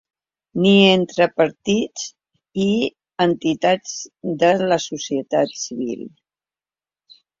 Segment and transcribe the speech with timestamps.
[0.61, 2.07] Ni entre partits
[2.63, 2.67] i
[3.27, 3.93] entitats
[4.45, 6.05] de la societat civil.